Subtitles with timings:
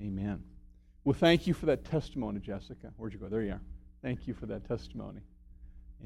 [0.00, 0.42] Amen.
[1.04, 2.92] Well, thank you for that testimony, Jessica.
[2.96, 3.28] Where'd you go?
[3.28, 3.60] There you are.
[4.02, 5.20] Thank you for that testimony.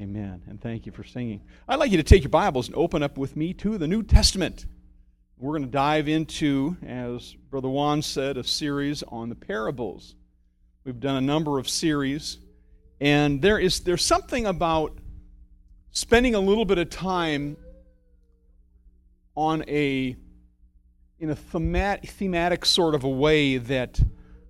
[0.00, 0.42] Amen.
[0.46, 1.40] And thank you for singing.
[1.66, 4.02] I'd like you to take your Bibles and open up with me to the New
[4.02, 4.66] Testament.
[5.36, 10.14] We're going to dive into, as Brother Juan said, a series on the parables.
[10.84, 12.38] We've done a number of series,
[13.00, 14.98] and there is there's something about
[15.90, 17.56] spending a little bit of time
[19.36, 20.16] on a
[21.18, 24.00] in a thematic, thematic sort of a way that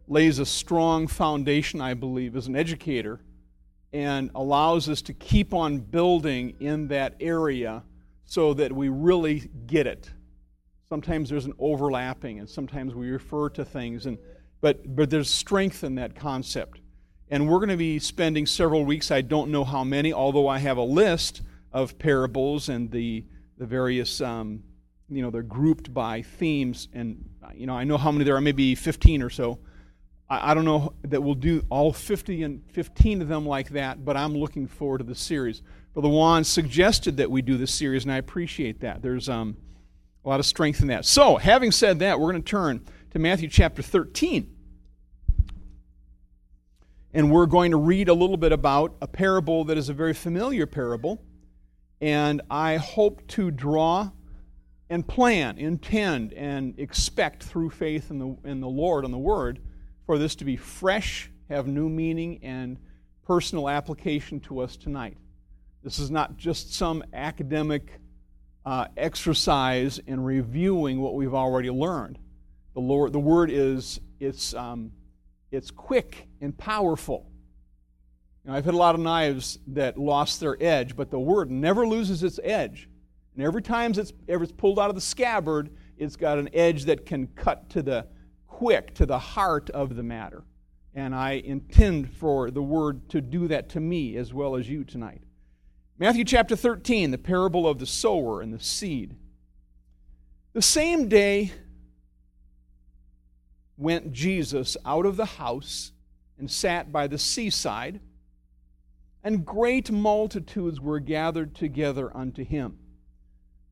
[0.06, 3.20] lays a strong foundation, I believe, as an educator
[3.92, 7.82] and allows us to keep on building in that area
[8.24, 10.10] so that we really get it.
[10.88, 14.18] Sometimes there's an overlapping, and sometimes we refer to things, and,
[14.60, 16.80] but, but there's strength in that concept.
[17.30, 20.58] And we're going to be spending several weeks, I don't know how many, although I
[20.58, 21.42] have a list
[21.72, 23.24] of parables and the,
[23.58, 24.62] the various um,
[25.08, 28.40] you know, they're grouped by themes, and you know, I know how many there are,
[28.40, 29.58] maybe 15 or so.
[30.28, 34.04] I, I don't know that we'll do all 50 and 15 of them like that,
[34.04, 35.62] but I'm looking forward to the series.
[35.94, 39.02] Brother Juan suggested that we do this series, and I appreciate that.
[39.02, 39.56] There's um,
[40.24, 41.04] a lot of strength in that.
[41.04, 44.54] So, having said that, we're going to turn to Matthew chapter 13.
[47.14, 50.12] And we're going to read a little bit about a parable that is a very
[50.12, 51.20] familiar parable.
[52.00, 54.10] And I hope to draw
[54.90, 59.60] and plan, intend, and expect through faith in the, in the Lord and the Word
[60.06, 62.78] for this to be fresh, have new meaning, and
[63.26, 65.18] personal application to us tonight.
[65.82, 68.00] This is not just some academic
[68.64, 72.18] uh, exercise in reviewing what we've already learned.
[72.74, 74.92] The, Lord, the Word is it's, um,
[75.50, 77.30] it's quick and powerful.
[78.44, 81.50] You know, I've had a lot of knives that lost their edge, but the Word
[81.50, 82.88] never loses its edge.
[83.38, 86.86] And every time it's, ever it's pulled out of the scabbard, it's got an edge
[86.86, 88.08] that can cut to the
[88.48, 90.42] quick, to the heart of the matter.
[90.92, 94.82] And I intend for the word to do that to me as well as you
[94.82, 95.22] tonight.
[96.00, 99.14] Matthew chapter 13, the parable of the sower and the seed.
[100.52, 101.52] The same day
[103.76, 105.92] went Jesus out of the house
[106.40, 108.00] and sat by the seaside,
[109.22, 112.78] and great multitudes were gathered together unto him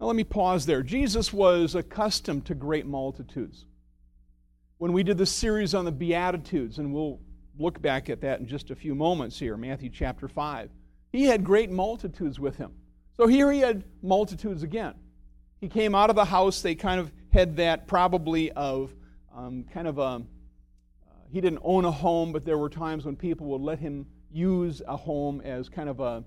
[0.01, 0.83] now, let me pause there.
[0.83, 3.65] Jesus was accustomed to great multitudes.
[4.77, 7.21] When we did the series on the Beatitudes, and we'll
[7.59, 10.69] look back at that in just a few moments here, Matthew chapter 5,
[11.13, 12.73] he had great multitudes with him.
[13.17, 14.95] So here he had multitudes again.
[15.61, 18.95] He came out of the house, they kind of had that probably of
[19.35, 20.21] um, kind of a, uh,
[21.31, 24.83] he didn't own a home, but there were times when people would let him use
[24.87, 26.23] a home as kind of a,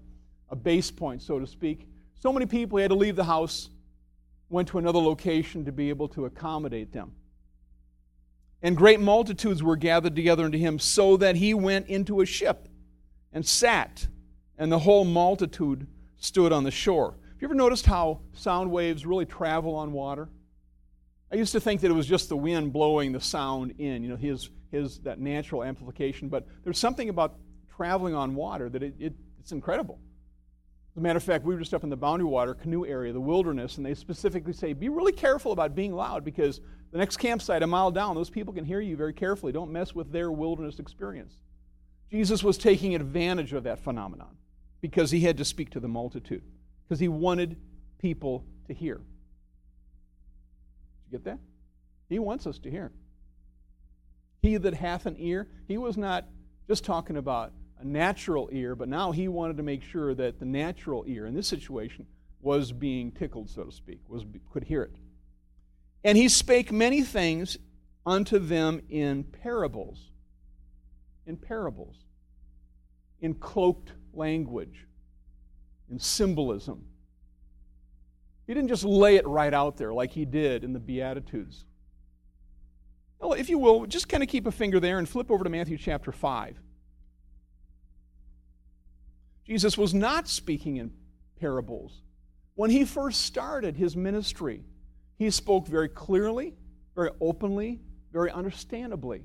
[0.49, 1.87] a base point, so to speak.
[2.19, 3.69] So many people, he had to leave the house,
[4.49, 7.13] went to another location to be able to accommodate them.
[8.61, 12.67] And great multitudes were gathered together unto him, so that he went into a ship
[13.31, 14.05] and sat,
[14.57, 15.87] and the whole multitude
[16.17, 17.11] stood on the shore.
[17.11, 20.27] Have you ever noticed how sound waves really travel on water?
[21.31, 24.09] I used to think that it was just the wind blowing the sound in, you
[24.09, 27.35] know, his, his that natural amplification, but there's something about
[27.73, 29.99] traveling on water that it, it, it's incredible.
[30.91, 33.13] As a matter of fact, we were just up in the Boundary Water canoe area,
[33.13, 36.61] the wilderness, and they specifically say, be really careful about being loud because
[36.91, 39.51] the next campsite a mile down, those people can hear you very carefully.
[39.51, 41.35] Don't mess with their wilderness experience.
[42.09, 44.35] Jesus was taking advantage of that phenomenon
[44.81, 46.43] because he had to speak to the multitude,
[46.87, 47.57] because he wanted
[47.99, 48.95] people to hear.
[48.95, 49.03] Did
[51.05, 51.39] you get that?
[52.09, 52.91] He wants us to hear.
[54.41, 56.25] He that hath an ear, he was not
[56.67, 60.45] just talking about a natural ear, but now he wanted to make sure that the
[60.45, 62.05] natural ear in this situation
[62.41, 64.95] was being tickled, so to speak, was could hear it.
[66.03, 67.57] And he spake many things
[68.05, 70.11] unto them in parables.
[71.25, 71.95] In parables.
[73.21, 74.87] In cloaked language.
[75.89, 76.85] In symbolism.
[78.47, 81.65] He didn't just lay it right out there like he did in the Beatitudes.
[83.19, 85.49] Well, if you will, just kind of keep a finger there and flip over to
[85.49, 86.57] Matthew chapter 5.
[89.49, 90.91] Jesus was not speaking in
[91.39, 92.03] parables.
[92.53, 94.63] When he first started his ministry,
[95.17, 96.53] he spoke very clearly,
[96.93, 97.81] very openly,
[98.13, 99.23] very understandably.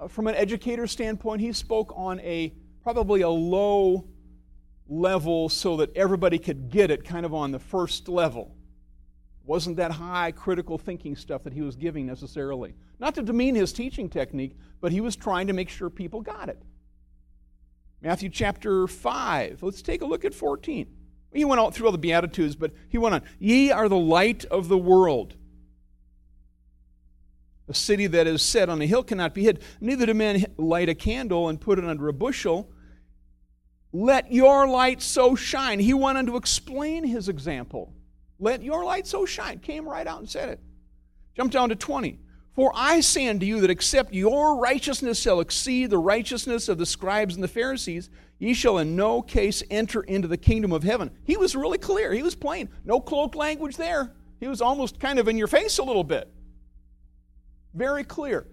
[0.00, 4.08] Uh, from an educator standpoint, he spoke on a probably a low
[4.88, 8.56] level so that everybody could get it kind of on the first level.
[9.42, 12.74] It wasn't that high critical thinking stuff that he was giving necessarily.
[12.98, 16.48] Not to demean his teaching technique, but he was trying to make sure people got
[16.48, 16.62] it.
[18.04, 19.62] Matthew chapter 5.
[19.62, 20.86] Let's take a look at 14.
[21.32, 23.22] He went out through all the Beatitudes, but he went on.
[23.38, 25.34] Ye are the light of the world.
[27.66, 29.62] A city that is set on a hill cannot be hid.
[29.80, 32.70] Neither do men light a candle and put it under a bushel.
[33.90, 35.78] Let your light so shine.
[35.78, 37.94] He went on to explain his example.
[38.38, 39.60] Let your light so shine.
[39.60, 40.60] Came right out and said it.
[41.34, 42.18] Jump down to 20.
[42.54, 46.86] For I say unto you that except your righteousness shall exceed the righteousness of the
[46.86, 51.10] scribes and the Pharisees, ye shall in no case enter into the kingdom of heaven.
[51.24, 52.12] He was really clear.
[52.12, 52.68] He was plain.
[52.84, 54.12] No cloak language there.
[54.38, 56.32] He was almost kind of in your face a little bit.
[57.74, 58.46] Very clear.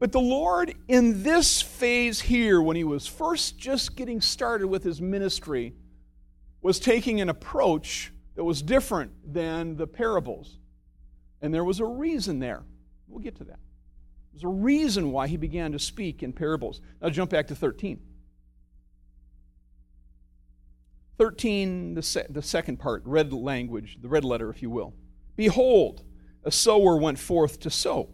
[0.00, 4.82] But the Lord, in this phase here, when he was first just getting started with
[4.82, 5.74] his ministry,
[6.60, 10.58] was taking an approach that was different than the parables.
[11.40, 12.64] And there was a reason there.
[13.08, 13.58] We'll get to that.
[14.32, 16.80] There's a reason why he began to speak in parables.
[17.00, 18.00] Now jump back to 13.
[21.18, 24.94] 13, the, se- the second part, red language, the red letter, if you will.
[25.36, 26.02] Behold,
[26.42, 28.10] a sower went forth to sow.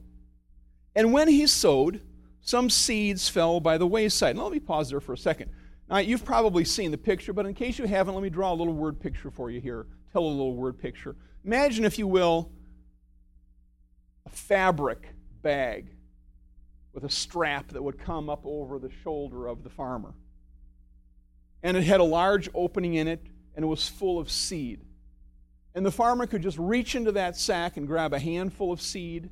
[0.94, 2.02] And when he sowed,
[2.42, 4.36] some seeds fell by the wayside.
[4.36, 5.50] Now, let me pause there for a second.
[5.88, 8.54] Now, you've probably seen the picture, but in case you haven't, let me draw a
[8.54, 9.86] little word picture for you here.
[10.12, 11.16] Tell a little word picture.
[11.44, 12.52] Imagine, if you will,
[14.30, 15.08] fabric
[15.42, 15.90] bag
[16.92, 20.14] with a strap that would come up over the shoulder of the farmer.
[21.62, 23.24] And it had a large opening in it,
[23.54, 24.80] and it was full of seed.
[25.74, 29.30] And the farmer could just reach into that sack and grab a handful of seed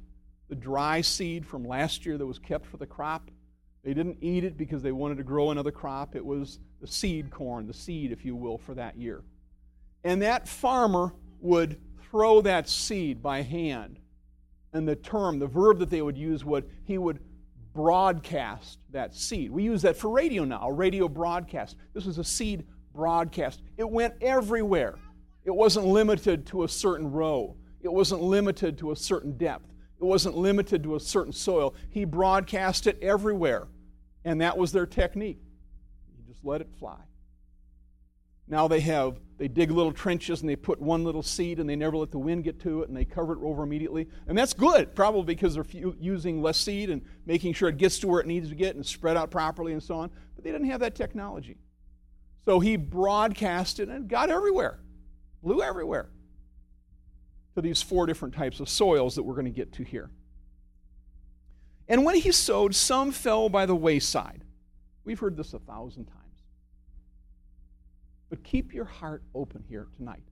[0.49, 3.31] the dry seed from last year that was kept for the crop.
[3.85, 6.17] They didn't eat it because they wanted to grow another crop.
[6.17, 9.23] It was the seed corn, the seed, if you will, for that year.
[10.05, 11.79] And that farmer would
[12.11, 13.99] throw that seed by hand.
[14.79, 17.19] And the term, the verb that they would use would, he would
[17.75, 19.51] broadcast that seed.
[19.51, 21.75] We use that for radio now, radio broadcast.
[21.95, 22.65] This was a seed
[22.95, 23.61] broadcast.
[23.77, 24.95] It went everywhere.
[25.45, 29.67] It wasn't limited to a certain row, it wasn't limited to a certain depth.
[30.01, 31.75] It wasn't limited to a certain soil.
[31.91, 33.67] He broadcast it everywhere.
[34.25, 35.41] And that was their technique.
[36.17, 37.01] He just let it fly.
[38.49, 41.77] Now they have, they dig little trenches and they put one little seed and they
[41.77, 44.09] never let the wind get to it and they cover it over immediately.
[44.27, 45.67] And that's good, probably because they're
[46.01, 48.85] using less seed and making sure it gets to where it needs to get and
[48.85, 50.11] spread out properly and so on.
[50.35, 51.59] But they didn't have that technology.
[52.47, 54.81] So he broadcasted and got everywhere,
[55.43, 56.09] blew everywhere
[57.55, 60.11] to these four different types of soils that we're going to get to here.
[61.87, 64.45] And when he sowed, some fell by the wayside.
[65.05, 66.18] We've heard this a thousand times.
[68.31, 70.23] But keep your heart open here tonight.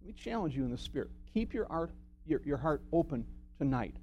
[0.00, 1.10] Let me challenge you in the spirit.
[1.32, 1.92] Keep your heart,
[2.26, 3.24] your, your heart open
[3.58, 3.94] tonight.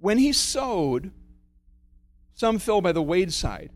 [0.00, 1.12] When he sowed,
[2.34, 3.70] some fell by the wayside,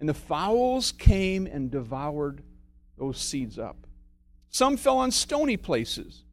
[0.00, 2.42] and the fowls came and devoured
[2.96, 3.86] those seeds up.
[4.50, 6.24] Some fell on stony places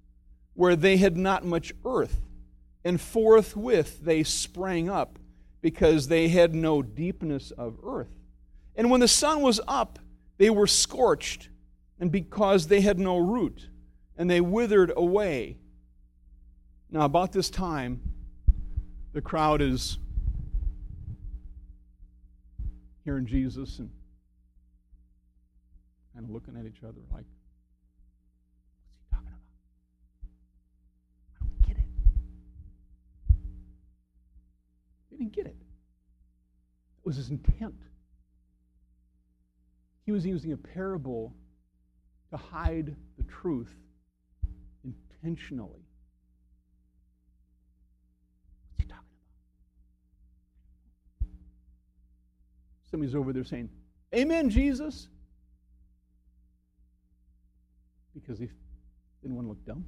[0.54, 2.22] where they had not much earth,
[2.84, 5.20] and forthwith they sprang up
[5.62, 8.16] because they had no deepness of earth.
[8.76, 10.00] And when the sun was up,
[10.38, 11.50] they were scorched,
[12.00, 13.70] and because they had no root,
[14.18, 15.58] and they withered away.
[16.92, 18.02] Now, about this time,
[19.14, 19.98] the crowd is
[23.06, 23.90] hearing Jesus and
[26.14, 27.26] kind of looking at each other like,
[28.84, 29.40] what's He talking about?
[31.42, 31.86] I don't get it.
[35.12, 35.56] They didn't get it.
[36.98, 37.76] It was his intent.
[40.06, 41.34] He was using a parable
[42.30, 43.74] to hide the truth
[44.84, 45.84] intentionally.
[48.70, 49.04] What's he talking
[51.20, 51.30] about?
[52.92, 53.70] Somebody's over there saying,
[54.14, 55.08] Amen, Jesus.
[58.14, 58.48] Because he
[59.22, 59.86] didn't want to look dumb.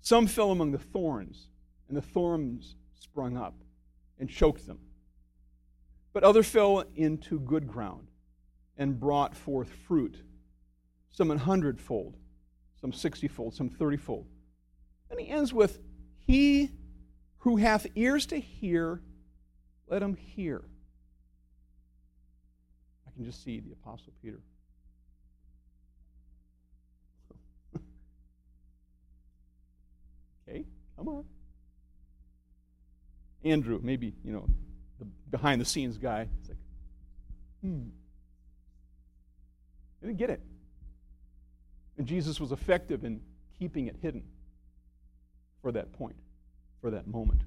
[0.00, 1.48] Some fell among the thorns,
[1.88, 3.54] and the thorns sprung up
[4.18, 4.78] and choked them.
[6.12, 8.08] But other fell into good ground
[8.78, 10.16] and brought forth fruit,
[11.10, 12.16] some an hundredfold,
[12.80, 14.24] some sixtyfold, some thirtyfold.
[15.10, 15.78] And he ends with,
[16.26, 16.70] He
[17.38, 19.02] who hath ears to hear,
[19.88, 20.64] let him hear.
[23.06, 24.40] I can just see the Apostle Peter.
[30.48, 30.64] Okay,
[30.96, 31.24] come on.
[33.46, 34.46] Andrew, maybe, you know,
[34.98, 36.28] the behind the scenes guy.
[36.40, 36.58] It's like,
[37.62, 37.88] hmm.
[40.00, 40.40] They didn't get it.
[41.98, 43.20] And Jesus was effective in
[43.58, 44.24] keeping it hidden
[45.62, 46.16] for that point,
[46.80, 47.42] for that moment.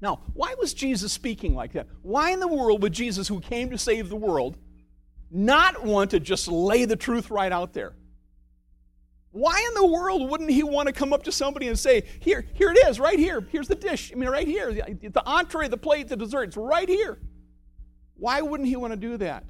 [0.00, 1.86] Now, why was Jesus speaking like that?
[2.02, 4.58] Why in the world would Jesus, who came to save the world,
[5.30, 7.94] not want to just lay the truth right out there?
[9.36, 12.46] Why in the world wouldn't he want to come up to somebody and say, Here,
[12.54, 13.46] here it is, right here.
[13.52, 14.10] Here's the dish.
[14.10, 14.72] I mean, right here.
[14.72, 16.44] The, the entree, the plate, the dessert.
[16.44, 17.18] It's right here.
[18.14, 19.44] Why wouldn't he want to do that?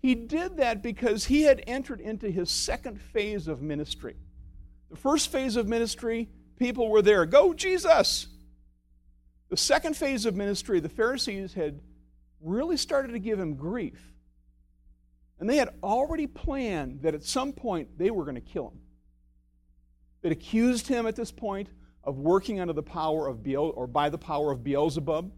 [0.00, 4.16] He did that because he had entered into his second phase of ministry.
[4.90, 6.28] The first phase of ministry,
[6.58, 7.24] people were there.
[7.24, 8.26] Go, Jesus!
[9.48, 11.78] The second phase of ministry, the Pharisees had
[12.40, 14.12] really started to give him grief.
[15.38, 18.80] And they had already planned that at some point they were going to kill him.
[20.28, 21.70] That accused him at this point
[22.04, 25.32] of working under the power of Beel, or by the power of Beelzebub.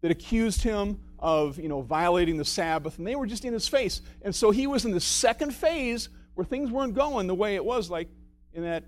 [0.00, 3.68] That accused him of you know violating the Sabbath, and they were just in his
[3.68, 4.00] face.
[4.22, 7.64] And so he was in the second phase where things weren't going the way it
[7.64, 8.08] was like
[8.54, 8.84] in that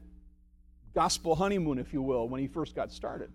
[0.95, 3.31] gospel honeymoon, if you will, when he first got started.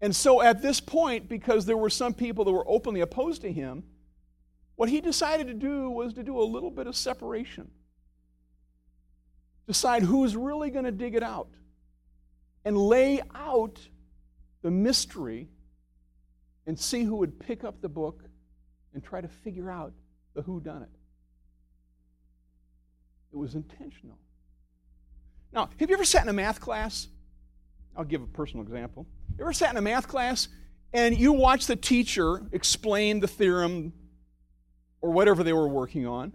[0.00, 3.50] And so at this point, because there were some people that were openly opposed to
[3.50, 3.82] him,
[4.76, 7.68] what he decided to do was to do a little bit of separation.
[9.66, 11.48] Decide who's really going to dig it out
[12.64, 13.80] and lay out
[14.62, 15.48] the mystery
[16.66, 18.24] and see who would pick up the book
[18.94, 19.92] and try to figure out
[20.34, 20.90] the who done it.
[23.32, 24.18] It was intentional.
[25.52, 27.08] Now, have you ever sat in a math class?
[27.96, 29.06] I'll give a personal example.
[29.36, 30.48] You ever sat in a math class
[30.92, 33.92] and you watch the teacher explain the theorem
[35.00, 36.34] or whatever they were working on,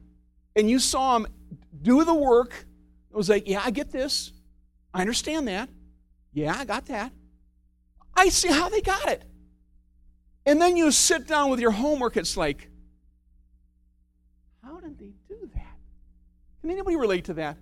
[0.56, 1.28] and you saw them
[1.82, 2.66] do the work?
[3.12, 4.32] It was like, yeah, I get this.
[4.94, 5.70] I understand that.
[6.34, 7.12] Yeah, I got that.
[8.16, 9.24] I see how they got it.
[10.46, 12.70] And then you sit down with your homework, it's like,
[14.64, 15.78] how did they do that?
[16.62, 17.58] Can anybody relate to that?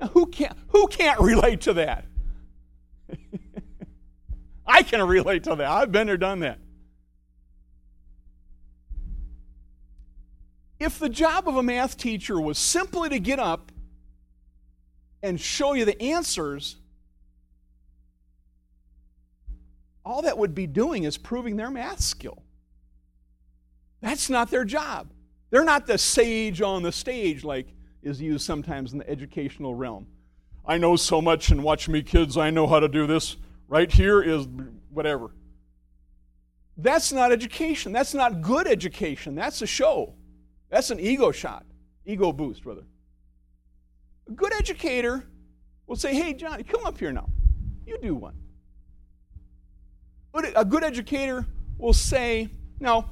[0.00, 2.04] Now, who can't, who can't relate to that?
[4.66, 5.70] I can relate to that.
[5.70, 6.58] I've been there, done that.
[10.78, 13.72] If the job of a math teacher was simply to get up
[15.22, 16.76] and show you the answers,
[20.04, 22.42] all that would be doing is proving their math skill.
[24.00, 25.08] That's not their job.
[25.50, 27.68] They're not the sage on the stage like
[28.02, 30.06] is used sometimes in the educational realm.
[30.64, 33.36] I know so much, and watch me, kids, I know how to do this.
[33.68, 34.46] Right here is
[34.90, 35.30] whatever.
[36.76, 37.92] That's not education.
[37.92, 39.34] That's not good education.
[39.34, 40.14] That's a show.
[40.70, 41.64] That's an ego shot,
[42.04, 42.82] ego boost, brother.
[44.28, 45.24] A good educator
[45.86, 47.28] will say, Hey, Johnny, come up here now.
[47.86, 48.34] You do one.
[50.32, 51.46] But a good educator
[51.78, 52.48] will say,
[52.80, 53.10] Now,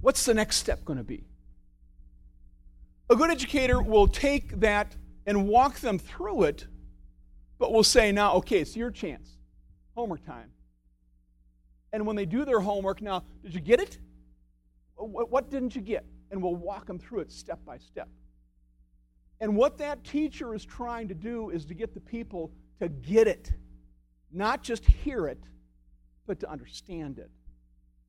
[0.00, 1.24] what's the next step going to be?
[3.10, 6.66] A good educator will take that and walk them through it,
[7.58, 9.36] but will say, now, okay, it's your chance.
[9.94, 10.50] Homework time.
[11.92, 13.98] And when they do their homework, now, did you get it?
[14.96, 16.06] What didn't you get?
[16.32, 18.08] And we'll walk them through it step by step.
[19.40, 23.28] And what that teacher is trying to do is to get the people to get
[23.28, 23.52] it,
[24.32, 25.42] not just hear it,
[26.26, 27.30] but to understand it,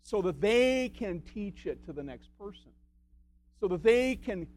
[0.03, 2.71] so that they can teach it to the next person,
[3.59, 4.47] so that they can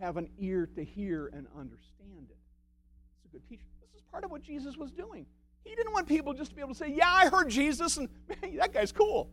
[0.00, 2.36] have an ear to hear and understand it.
[3.16, 3.64] It's a good teacher.
[3.80, 5.26] This is part of what Jesus was doing.
[5.64, 8.08] He didn't want people just to be able to say, Yeah, I heard Jesus, and
[8.42, 9.30] man, that guy's cool.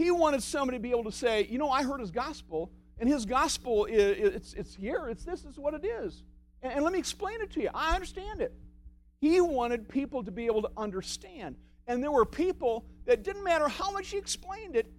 [0.00, 3.06] He wanted somebody to be able to say, You know, I heard his gospel, and
[3.06, 6.22] his gospel is it's, it's here, it's this, is what it is.
[6.62, 7.68] And, and let me explain it to you.
[7.74, 8.54] I understand it.
[9.20, 11.56] He wanted people to be able to understand.
[11.86, 14.90] And there were people that didn't matter how much he explained it,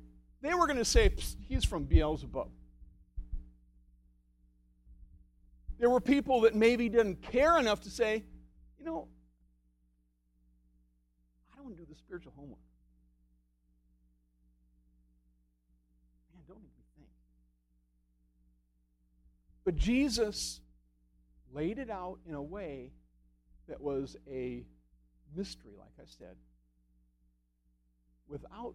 [0.41, 1.12] they were going to say,
[1.48, 2.50] He's from Beelzebub.
[5.79, 8.24] There were people that maybe didn't care enough to say,
[8.77, 9.08] you know,
[11.51, 12.60] I don't do the spiritual homework.
[16.34, 17.08] Man, don't make me think.
[19.72, 20.60] But Jesus
[21.54, 22.92] laid it out in a way
[23.70, 24.66] that was a
[25.34, 26.36] mystery, like I said,
[28.28, 28.74] without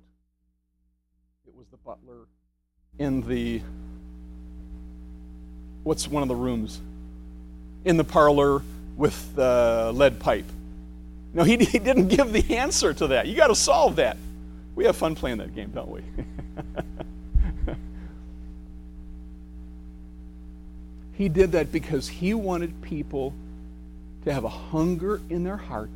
[1.47, 2.29] it was the butler
[2.99, 3.61] in the
[5.83, 6.81] what's one of the rooms
[7.85, 8.63] in the parlor
[8.97, 10.47] with the lead pipe.
[11.35, 13.27] No, he, he didn't give the answer to that.
[13.27, 14.17] You got to solve that.
[14.75, 16.01] We have fun playing that game, don't we?
[21.17, 23.33] he did that because he wanted people
[24.25, 25.91] to have a hunger in their heart,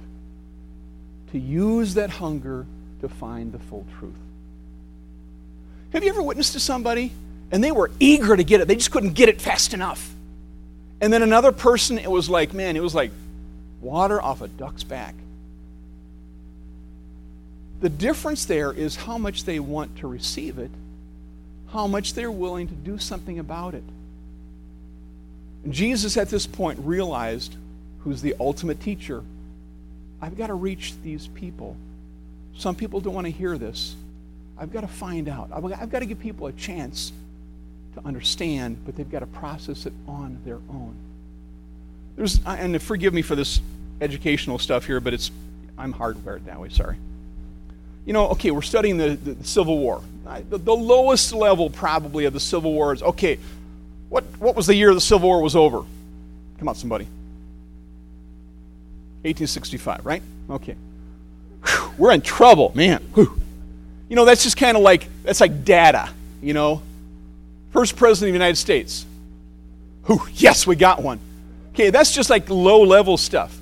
[1.33, 2.67] to use that hunger
[3.01, 4.15] to find the full truth.
[5.93, 7.13] Have you ever witnessed to somebody
[7.51, 8.69] and they were eager to get it?
[8.69, 10.15] They just couldn't get it fast enough.
[11.01, 13.11] And then another person, it was like, man, it was like
[13.81, 15.15] water off a duck's back.
[17.81, 20.71] The difference there is how much they want to receive it,
[21.73, 23.85] how much they're willing to do something about it.
[25.69, 27.55] Jesus, at this point, realized
[28.01, 29.23] who's the ultimate teacher
[30.23, 31.77] I've got to reach these people.
[32.57, 33.97] Some people don't want to hear this.
[34.59, 35.51] I've got to find out.
[35.53, 37.13] I've got to give people a chance
[37.95, 40.95] to understand, but they've got to process it on their own.
[42.17, 43.61] There's, and forgive me for this
[44.01, 45.31] educational stuff here, but it's
[45.79, 46.69] I'm hardwired that way.
[46.69, 46.97] Sorry.
[48.05, 50.03] You know, okay, we're studying the, the, the Civil War.
[50.49, 53.39] The, the, lowest level probably of the Civil War is okay.
[54.11, 55.83] What what was the year the Civil War was over?
[56.59, 57.07] Come on, somebody.
[59.23, 60.23] 1865, right?
[60.51, 60.77] Okay.
[61.65, 63.03] Whew, we're in trouble, man.
[63.15, 63.41] Whew.
[64.09, 66.11] You know, that's just kind of like that's like data.
[66.43, 66.83] You know,
[67.73, 69.07] first president of the United States.
[70.07, 71.21] Whew, yes, we got one.
[71.73, 73.57] Okay, that's just like low level stuff.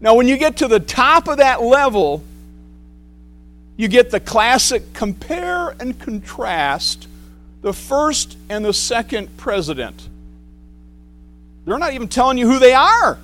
[0.00, 2.24] Now, when you get to the top of that level,
[3.76, 7.06] you get the classic compare and contrast
[7.62, 10.08] the first and the second president.
[11.64, 13.18] They're not even telling you who they are.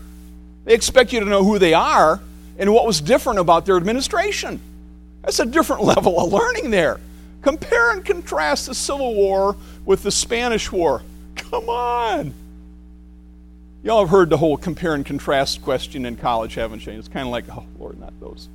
[0.64, 2.20] They expect you to know who they are
[2.56, 4.60] and what was different about their administration.
[5.22, 7.00] That's a different level of learning there.
[7.42, 11.02] Compare and contrast the Civil War with the Spanish War.
[11.34, 12.34] Come on.
[13.82, 16.92] Y'all have heard the whole compare and contrast question in college, haven't you?
[16.92, 18.48] It's kind of like, oh, Lord, not those.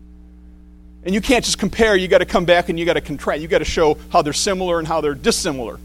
[1.06, 3.42] And you can't just compare, you got to come back and you got to contrast.
[3.42, 5.80] You got to show how they're similar and how they're dissimilar.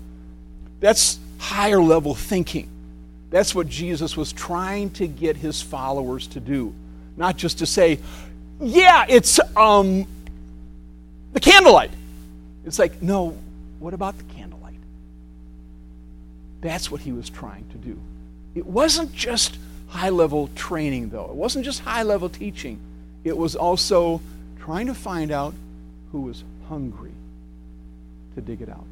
[0.81, 2.69] That's higher level thinking.
[3.31, 6.73] That's what Jesus was trying to get his followers to do.
[7.17, 7.99] Not just to say,
[8.61, 10.07] yeah, it's um,
[11.33, 11.91] the candlelight.
[12.65, 13.37] It's like, no,
[13.81, 14.75] what about the candlelight?
[16.61, 17.99] That's what he was trying to do.
[18.55, 19.59] It wasn't just
[19.89, 21.27] high level training, though.
[21.27, 22.79] It wasn't just high level teaching.
[23.25, 24.21] It was also
[24.69, 25.55] trying to find out
[26.13, 27.13] who was hungry
[28.35, 28.85] to dig it out.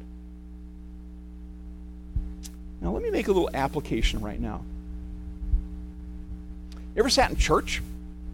[2.81, 4.63] Now, let me make a little application right now.
[6.95, 7.83] You ever sat in church?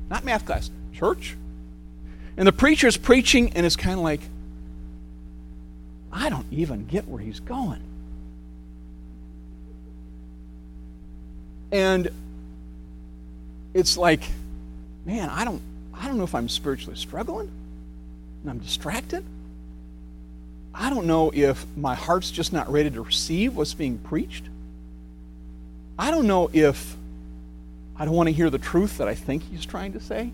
[0.10, 1.36] Not math class, church?
[2.38, 4.22] And the preacher's preaching, and it's kind of like,
[6.14, 7.82] I don't even get where he's going.
[11.74, 12.08] And
[13.74, 14.22] it's like,
[15.06, 15.62] man, I don't,
[15.96, 17.52] I don't know if I'm spiritually struggling
[18.42, 19.24] and I'm distracted.
[20.74, 24.46] I don't know if my heart's just not ready to receive what's being preached.
[26.00, 26.96] I don't know if
[27.96, 30.32] I don't want to hear the truth that I think he's trying to say.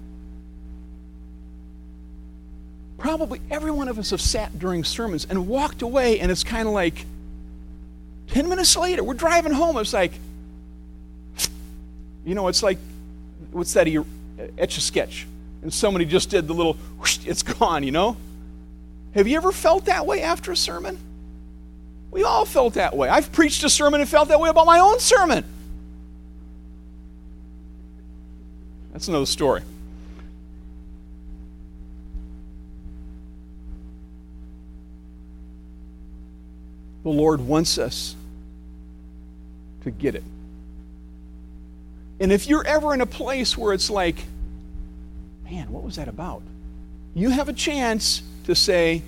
[2.97, 6.67] Probably every one of us have sat during sermons and walked away, and it's kind
[6.67, 7.05] of like
[8.29, 9.77] 10 minutes later, we're driving home.
[9.77, 10.13] It's like,
[12.25, 12.77] you know, it's like,
[13.51, 13.87] what's that?
[14.57, 15.27] Etch a sketch.
[15.61, 18.15] And somebody just did the little, whoosh, it's gone, you know?
[19.13, 20.97] Have you ever felt that way after a sermon?
[22.11, 23.09] We all felt that way.
[23.09, 25.43] I've preached a sermon and felt that way about my own sermon.
[28.93, 29.61] That's another story.
[37.03, 38.15] The Lord wants us
[39.83, 40.23] to get it.
[42.19, 44.17] And if you're ever in a place where it's like,
[45.49, 46.41] man, what was that about?
[47.13, 49.01] You have a chance to say,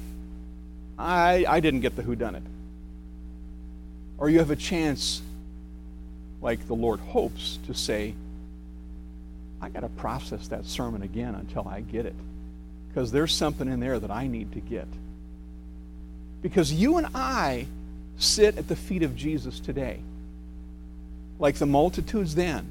[0.98, 2.44] I, I didn't get the who done it.
[4.18, 5.22] Or you have a chance,
[6.42, 8.14] like the Lord hopes, to say,
[9.62, 12.16] I got to process that sermon again until I get it.
[12.90, 14.88] Because there's something in there that I need to get.
[16.42, 17.68] Because you and I
[18.18, 20.00] sit at the feet of Jesus today,
[21.40, 22.68] like the multitudes then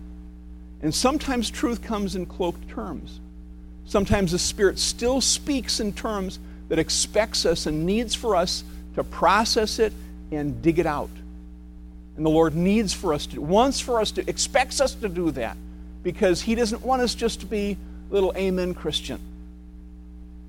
[0.83, 3.21] and sometimes truth comes in cloaked terms.
[3.90, 8.62] Sometimes the Spirit still speaks in terms that expects us and needs for us
[8.94, 9.92] to process it
[10.31, 11.11] and dig it out.
[12.16, 15.33] And the Lord needs for us to, wants for us to, expects us to do
[15.33, 15.57] that
[16.05, 17.76] because He doesn't want us just to be
[18.11, 19.18] little amen Christian.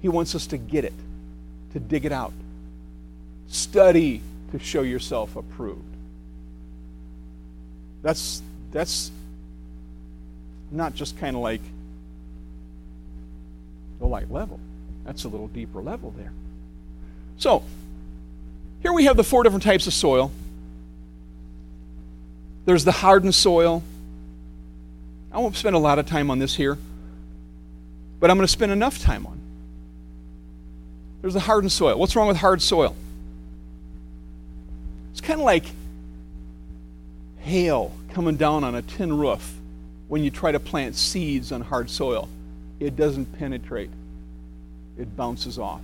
[0.04, 0.94] He wants us to get it,
[1.74, 2.34] to dig it out.
[3.48, 5.82] Study to show yourself approved.
[8.04, 9.10] That's, that's
[10.72, 11.62] not just kind of like
[14.02, 14.60] the light level.
[15.06, 16.34] That's a little deeper level there.
[17.38, 17.64] So,
[18.82, 20.32] here we have the four different types of soil.
[22.66, 23.84] There's the hardened soil.
[25.32, 26.78] I won't spend a lot of time on this here,
[28.20, 29.40] but I'm going to spend enough time on.
[31.22, 31.98] There's the hardened soil.
[31.98, 32.96] What's wrong with hard soil?
[35.12, 35.66] It's kind of like
[37.40, 39.56] hail coming down on a tin roof
[40.08, 42.28] when you try to plant seeds on hard soil,
[42.82, 43.92] it doesn't penetrate,
[44.98, 45.82] it bounces off.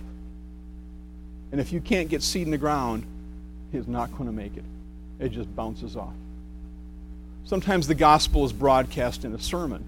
[1.52, 3.04] And if you can't get seed in the ground,
[3.72, 4.64] it's not going to make it.
[5.20, 6.12] It just bounces off.
[7.44, 9.82] Sometimes the gospel is broadcast in a sermon,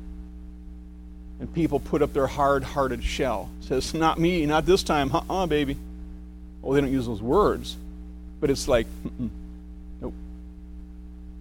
[1.40, 3.50] and people put up their hard hearted shell.
[3.60, 5.76] Says, Not me, not this time, uh uh, baby.
[6.62, 7.76] Well, they don't use those words,
[8.40, 8.86] but it's like,
[10.00, 10.14] nope,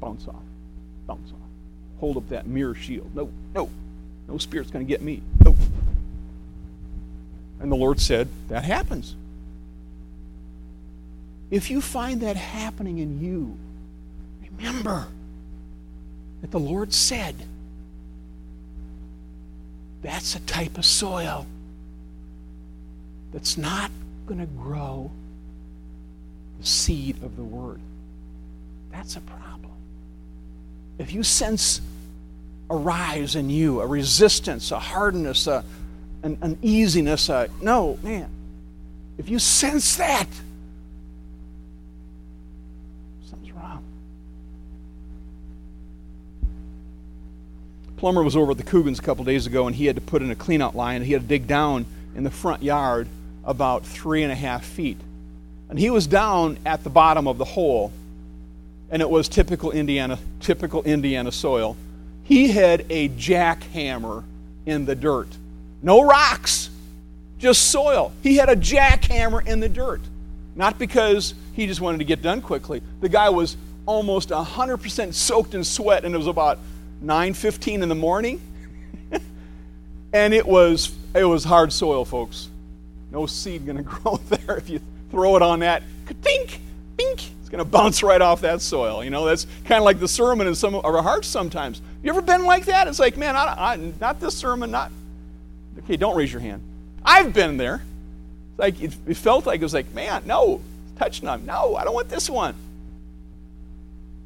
[0.02, 0.42] bounce off,
[1.08, 1.38] bounce off.
[2.00, 3.14] Hold up that mirror shield.
[3.16, 3.70] No, no,
[4.30, 5.22] no spirit's going to get me.
[5.44, 5.56] Nope.
[7.60, 9.16] And the Lord said, That happens.
[11.50, 13.58] If you find that happening in you,
[14.58, 15.08] remember
[16.42, 17.36] that the Lord said,
[20.04, 21.48] That's a type of soil
[23.32, 23.90] that's not
[24.28, 25.12] going to grow
[26.60, 27.80] the seed of the Word.
[28.92, 29.72] That's a problem.
[31.00, 31.82] If you sense
[32.70, 35.64] a rise in you, a resistance, a hardness, a,
[36.24, 38.30] an uneasiness, a, no, man.
[39.18, 40.28] If you sense that,
[43.30, 43.84] something's wrong.
[47.98, 50.22] Plumber was over at the Coogan's a couple days ago, and he had to put
[50.22, 51.04] in a cleanout line.
[51.04, 53.08] He had to dig down in the front yard
[53.44, 54.98] about three and a half feet.
[55.70, 57.92] And he was down at the bottom of the hole,
[58.90, 61.76] and it was typical Indiana, typical Indiana soil.
[62.30, 64.24] He had a jackhammer
[64.68, 65.28] in the dirt.
[65.82, 66.70] No rocks,
[67.40, 68.12] just soil.
[68.22, 70.02] He had a jackhammer in the dirt.
[70.56, 72.84] Not because he just wanted to get done quickly.
[73.02, 76.60] The guy was almost 100% soaked in sweat, and it was about
[77.04, 78.40] 9.15 in the morning.
[80.14, 82.48] and it was, it was hard soil, folks.
[83.12, 85.82] No seed going to grow there if you throw it on that.
[86.06, 86.60] Ka-tink,
[86.96, 87.22] bink.
[87.50, 89.04] It's going to bounce right off that soil.
[89.04, 91.82] You know, that's kind of like the sermon in some of our hearts sometimes.
[92.04, 92.88] You ever been like that?
[92.88, 94.92] It's like, man, I, I, not this sermon, not.
[95.80, 96.62] Okay, don't raise your hand.
[97.04, 97.82] I've been there.
[98.52, 100.62] It's like it, it felt like it was like, man, no,
[100.98, 101.46] touch none.
[101.46, 102.56] No, I don't want this one.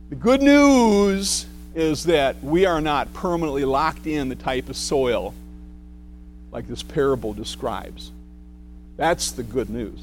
[0.10, 5.34] The good news is that we are not permanently locked in the type of soil
[6.52, 8.12] like this parable describes.
[8.96, 10.00] That's the good news.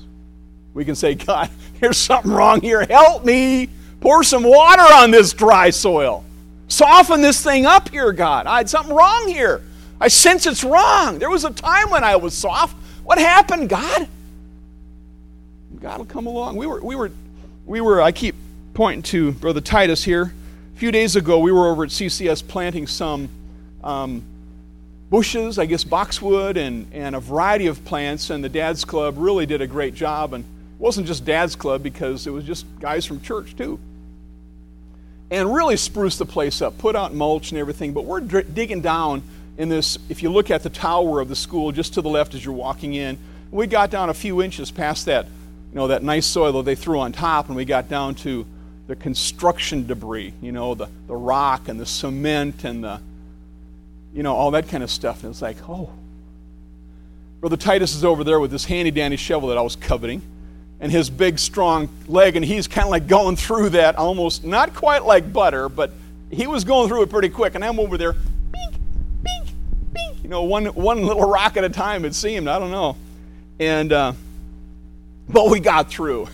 [0.74, 2.84] We can say, God, there's something wrong here.
[2.84, 3.68] Help me.
[4.00, 6.24] Pour some water on this dry soil.
[6.68, 8.46] Soften this thing up here, God.
[8.46, 9.62] I had something wrong here.
[10.00, 11.18] I sense it's wrong.
[11.18, 12.74] There was a time when I was soft.
[13.04, 14.08] What happened, God?
[15.80, 16.56] God will come along.
[16.56, 17.10] We were, we were,
[17.66, 18.34] we were, I keep
[18.72, 20.32] pointing to Brother Titus here.
[20.74, 23.28] A few days ago, we were over at CCS planting some
[23.84, 24.22] um,
[25.10, 28.30] bushes, I guess boxwood, and, and a variety of plants.
[28.30, 30.32] And the Dad's Club really did a great job.
[30.32, 30.44] And
[30.80, 33.78] wasn't just Dad's Club because it was just guys from church too.
[35.30, 37.92] And really spruced the place up, put out mulch and everything.
[37.92, 39.22] But we're digging down
[39.58, 39.98] in this.
[40.08, 42.54] If you look at the tower of the school just to the left as you're
[42.54, 43.18] walking in,
[43.52, 46.74] we got down a few inches past that, you know, that nice soil that they
[46.74, 48.46] threw on top, and we got down to
[48.86, 53.00] the construction debris, you know, the, the rock and the cement and the,
[54.14, 55.22] you know, all that kind of stuff.
[55.22, 55.90] And it's like, oh.
[57.40, 60.22] Brother Titus is over there with this handy dandy shovel that I was coveting
[60.80, 64.74] and his big strong leg, and he's kind of like going through that almost not
[64.74, 65.92] quite like butter, but
[66.30, 67.54] he was going through it pretty quick.
[67.54, 68.74] And I'm over there, bink,
[69.22, 69.48] bink,
[69.92, 70.22] bink.
[70.22, 72.04] You know, one one little rock at a time.
[72.04, 72.48] It seemed.
[72.48, 72.96] I don't know.
[73.58, 74.12] And uh,
[75.28, 76.28] but we got through.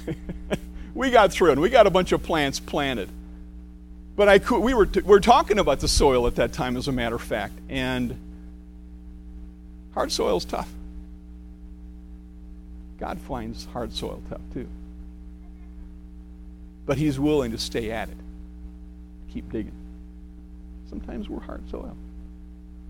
[0.95, 3.09] we got through, and we got a bunch of plants planted.
[4.17, 6.77] But I could, we were, t- we were talking about the soil at that time,
[6.79, 8.17] as a matter of fact, and
[9.93, 10.71] hard soil is tough.
[12.99, 14.69] God finds hard soil tough too.
[16.87, 18.17] But He's willing to stay at it,
[19.33, 19.73] keep digging.
[20.89, 21.97] Sometimes we're hard soil.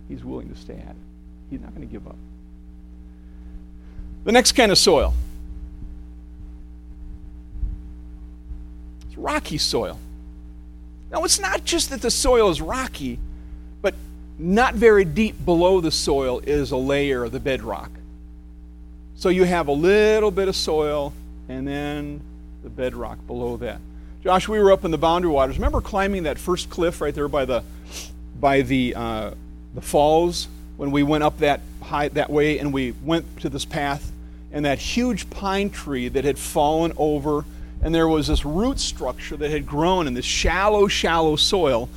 [0.09, 0.97] He's willing to stay at it.
[1.51, 2.17] He's not going to give up.
[4.25, 5.15] The next kind of soil
[9.07, 9.99] it's rocky soil.
[11.11, 13.19] Now, it's not just that the soil is rocky,
[13.81, 13.95] but
[14.39, 17.91] not very deep below the soil is a layer of the bedrock.
[19.17, 21.13] So you have a little bit of soil
[21.49, 22.21] and then
[22.63, 23.81] the bedrock below that.
[24.23, 25.57] Josh, we were up in the boundary waters.
[25.57, 27.63] Remember climbing that first cliff right there by the
[28.39, 29.31] by the uh,
[29.75, 33.65] the falls when we went up that high that way and we went to this
[33.65, 34.13] path
[34.53, 37.45] and that huge pine tree that had fallen over
[37.83, 41.89] and there was this root structure that had grown in this shallow, shallow soil.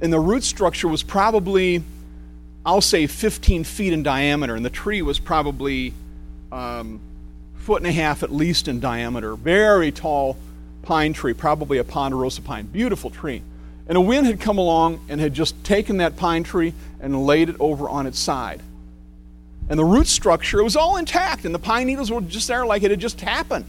[0.00, 1.82] And the root structure was probably,
[2.64, 5.92] I'll say, 15 feet in diameter, and the tree was probably
[6.54, 7.00] um,
[7.56, 9.34] foot and a half at least in diameter.
[9.34, 10.36] Very tall
[10.82, 12.66] pine tree, probably a ponderosa pine.
[12.66, 13.42] Beautiful tree.
[13.88, 17.48] And a wind had come along and had just taken that pine tree and laid
[17.48, 18.62] it over on its side.
[19.68, 22.66] And the root structure, it was all intact, and the pine needles were just there
[22.66, 23.64] like it had just happened.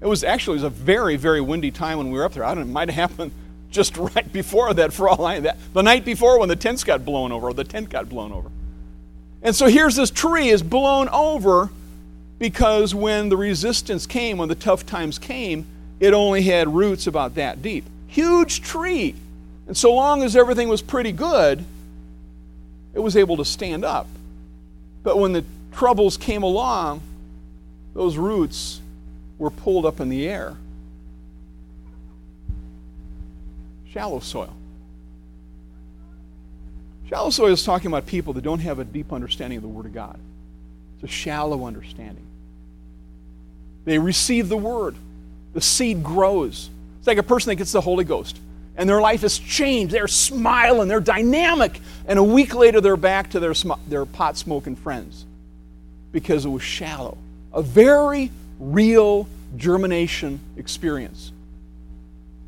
[0.00, 2.44] It was actually it was a very, very windy time when we were up there.
[2.44, 3.32] I don't know, it might have happened
[3.70, 7.04] just right before that for all I that the night before when the tents got
[7.04, 8.50] blown over, or the tent got blown over.
[9.42, 11.70] And so here's this tree is blown over
[12.38, 15.66] because when the resistance came, when the tough times came,
[16.00, 17.84] it only had roots about that deep.
[18.08, 19.14] Huge tree.
[19.66, 21.64] And so long as everything was pretty good,
[22.94, 24.06] it was able to stand up.
[25.02, 27.00] But when the troubles came along,
[27.94, 28.80] those roots
[29.38, 30.56] were pulled up in the air.
[33.90, 34.52] Shallow soil.
[37.08, 39.86] Shallow soil is talking about people that don't have a deep understanding of the Word
[39.86, 40.18] of God.
[40.96, 42.25] It's a shallow understanding.
[43.86, 44.94] They receive the Word,
[45.54, 46.68] the seed grows.
[46.98, 48.38] It's like a person that gets the Holy Ghost
[48.76, 49.92] and their life has changed.
[49.92, 54.36] They're smiling, they're dynamic, and a week later they're back to their, sm- their pot
[54.36, 55.24] smoking friends
[56.12, 57.16] because it was shallow.
[57.52, 61.32] A very real germination experience.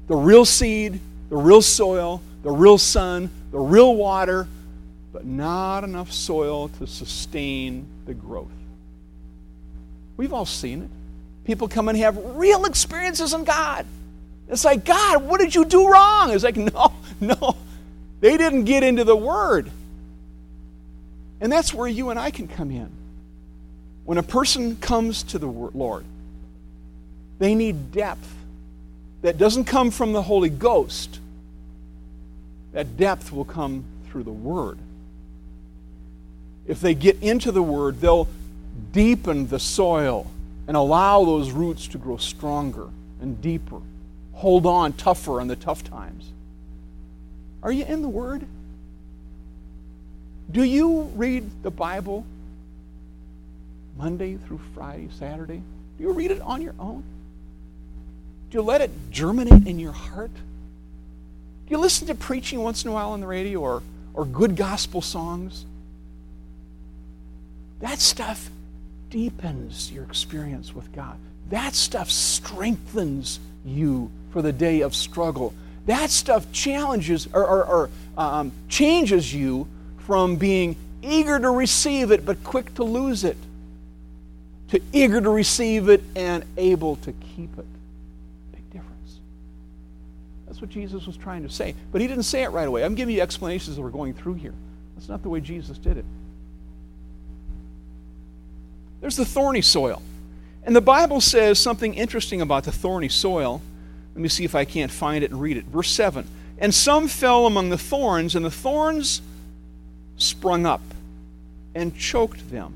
[0.07, 4.47] The real seed, the real soil, the real sun, the real water,
[5.13, 8.49] but not enough soil to sustain the growth.
[10.17, 10.91] We've all seen it.
[11.49, 13.87] People come and have real experiences in God.
[14.51, 16.31] It's like, God, what did you do wrong?
[16.31, 17.57] It's like, no, no.
[18.21, 19.71] They didn't get into the Word.
[21.41, 22.91] And that's where you and I can come in.
[24.05, 26.05] When a person comes to the Lord,
[27.39, 28.31] they need depth
[29.23, 31.19] that doesn't come from the Holy Ghost.
[32.73, 34.77] That depth will come through the Word.
[36.67, 38.29] If they get into the Word, they'll
[38.93, 40.31] deepen the soil
[40.69, 42.89] and allow those roots to grow stronger
[43.21, 43.81] and deeper
[44.39, 46.31] hold on tougher in the tough times.
[47.61, 48.47] Are you in the Word?
[50.51, 52.25] Do you read the Bible
[53.97, 55.61] Monday through Friday, Saturday?
[55.97, 57.03] Do you read it on your own?
[58.51, 60.31] Do you let it germinate in your heart?
[60.33, 63.83] Do you listen to preaching once in a while on the radio or,
[64.15, 65.65] or good gospel songs?
[67.81, 68.51] That stuff
[69.11, 71.17] deepens your experience with God.
[71.51, 75.55] That stuff strengthens you for the day of struggle.
[75.87, 79.67] That stuff challenges or, or, or um, changes you
[79.99, 83.37] from being eager to receive it but quick to lose it
[84.69, 87.67] to eager to receive it and able to keep it.
[88.53, 89.21] Big difference.
[90.47, 91.75] That's what Jesus was trying to say.
[91.91, 92.85] But he didn't say it right away.
[92.85, 94.55] I'm giving you explanations that we're going through here.
[94.95, 96.05] That's not the way Jesus did it.
[99.01, 100.03] There's the thorny soil.
[100.65, 103.63] And the Bible says something interesting about the thorny soil.
[104.15, 105.65] Let me see if I can't find it and read it.
[105.65, 106.27] Verse 7
[106.59, 109.23] And some fell among the thorns, and the thorns
[110.17, 110.83] sprung up
[111.75, 112.75] and choked them.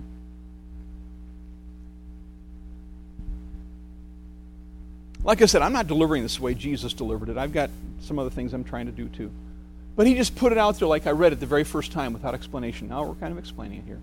[5.24, 7.38] Like I said, I'm not delivering this the way Jesus delivered it.
[7.38, 9.30] I've got some other things I'm trying to do too.
[9.94, 12.12] But he just put it out there like I read it the very first time
[12.12, 12.88] without explanation.
[12.88, 14.00] Now we're kind of explaining it here.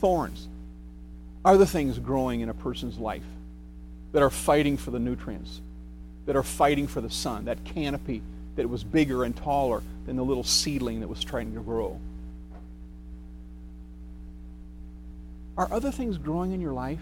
[0.00, 0.48] Thorns
[1.44, 3.24] are the things growing in a person's life
[4.12, 5.60] that are fighting for the nutrients,
[6.26, 8.22] that are fighting for the sun, that canopy
[8.56, 11.98] that was bigger and taller than the little seedling that was trying to grow.
[15.56, 17.00] Are other things growing in your life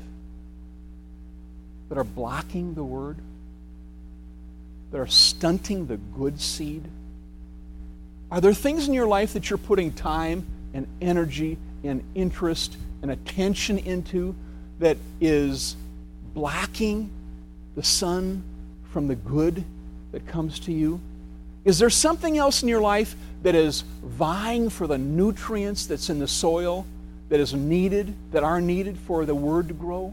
[1.89, 3.17] that are blocking the word?
[4.91, 6.85] That are stunting the good seed?
[8.31, 13.11] Are there things in your life that you're putting time and energy and interest and
[13.11, 14.35] attention into
[14.79, 15.77] that is
[16.35, 17.11] blocking
[17.75, 18.43] the sun
[18.93, 19.65] from the good
[20.13, 21.01] that comes to you?
[21.65, 26.19] Is there something else in your life that is vying for the nutrients that's in
[26.19, 26.87] the soil
[27.29, 30.13] that is needed, that are needed for the word to grow?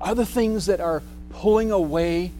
[0.00, 2.32] Other things that are pulling away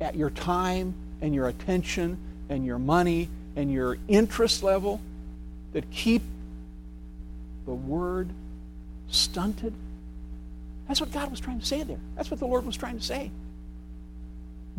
[0.00, 2.16] at your time and your attention
[2.48, 5.00] and your money and your interest level
[5.72, 6.22] that keep
[7.66, 8.30] the word
[9.08, 9.74] stunted?
[10.88, 12.00] That's what God was trying to say there.
[12.16, 13.30] That's what the Lord was trying to say.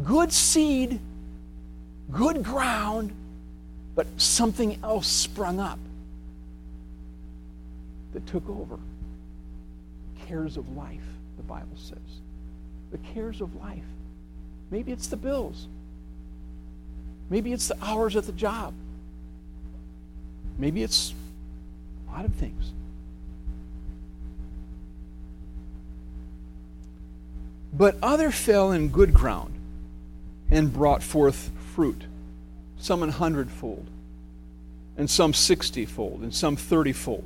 [0.03, 0.99] Good seed,
[2.11, 3.13] good ground,
[3.95, 5.79] but something else sprung up
[8.13, 8.77] that took over.
[10.27, 11.01] Cares of life,
[11.37, 11.97] the Bible says.
[12.91, 13.83] The cares of life.
[14.71, 15.67] Maybe it's the bills.
[17.29, 18.73] Maybe it's the hours at the job.
[20.57, 21.13] Maybe it's
[22.13, 22.71] lot of things.
[27.73, 29.53] But other fell in good ground
[30.51, 32.03] and brought forth fruit,
[32.77, 33.87] some an hundredfold,
[34.95, 37.23] and some sixtyfold, and some thirtyfold.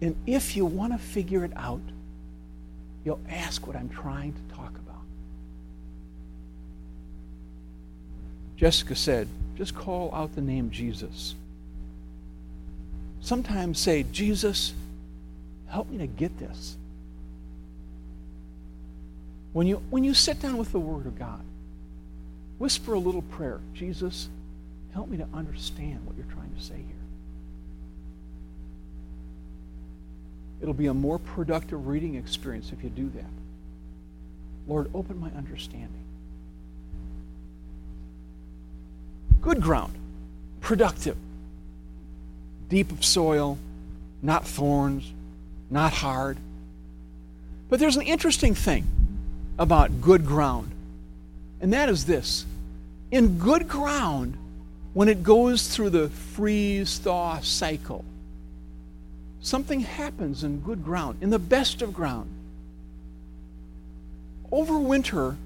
[0.00, 1.80] And if you want to figure it out,
[3.04, 5.02] you'll ask what I'm trying to talk about.
[8.56, 11.36] Jessica said, just call out the name Jesus.
[13.26, 14.72] Sometimes say, Jesus,
[15.66, 16.76] help me to get this.
[19.52, 21.40] When you, when you sit down with the Word of God,
[22.58, 24.28] whisper a little prayer Jesus,
[24.94, 26.84] help me to understand what you're trying to say here.
[30.62, 33.30] It'll be a more productive reading experience if you do that.
[34.68, 36.04] Lord, open my understanding.
[39.40, 39.94] Good ground,
[40.60, 41.16] productive,
[42.68, 43.58] deep of soil,
[44.22, 45.10] not thorns,
[45.70, 46.36] not hard.
[47.68, 48.86] But there's an interesting thing
[49.58, 50.70] about good ground,
[51.60, 52.44] and that is this.
[53.10, 54.36] In good ground,
[54.94, 58.04] when it goes through the freeze thaw cycle,
[59.40, 62.30] something happens in good ground, in the best of ground.
[64.50, 65.36] Over winter,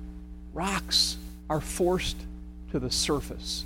[0.53, 1.17] rocks
[1.49, 2.17] are forced
[2.71, 3.65] to the surface.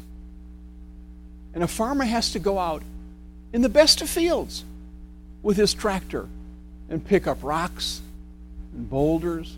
[1.54, 2.82] And a farmer has to go out
[3.54, 4.64] in the best of fields
[5.40, 6.26] with his tractor
[6.90, 8.02] and pick up rocks
[8.74, 9.56] and boulders,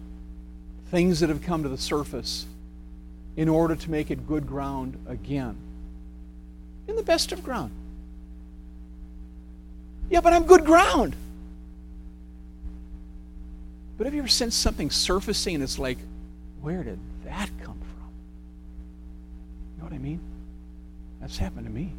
[0.90, 2.44] things that have come to the surface,
[3.38, 5.56] in order to make it good ground again.
[6.86, 7.70] In the best of ground.
[10.10, 11.16] Yeah, but I'm good ground.
[13.96, 15.96] But have you ever sensed something surfacing and it's like,
[16.60, 18.10] where did that come from?
[19.72, 20.20] You know what I mean?
[21.22, 21.92] That's happened to me.